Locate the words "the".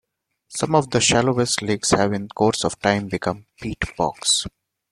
0.89-0.99, 2.23-2.33